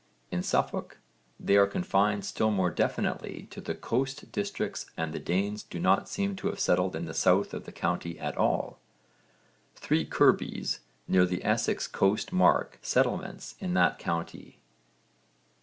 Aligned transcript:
In 0.31 0.41
Suffolk 0.41 0.97
they 1.39 1.55
are 1.57 1.67
confined 1.67 2.25
still 2.25 2.49
more 2.49 2.71
definitely 2.71 3.47
to 3.51 3.61
the 3.61 3.75
coast 3.75 4.31
districts 4.31 4.87
and 4.97 5.13
the 5.13 5.19
Danes 5.19 5.61
do 5.61 5.79
not 5.79 6.09
seem 6.09 6.35
to 6.37 6.47
have 6.47 6.59
settled 6.59 6.95
in 6.95 7.05
the 7.05 7.13
south 7.13 7.53
of 7.53 7.65
the 7.65 7.71
county 7.71 8.17
at 8.19 8.35
all. 8.35 8.79
Three 9.75 10.03
Kirbys 10.03 10.79
near 11.07 11.25
the 11.27 11.45
Essex 11.45 11.85
coast 11.87 12.33
mark 12.33 12.79
settlements 12.81 13.53
in 13.59 13.75
that 13.75 13.99
county. 13.99 14.57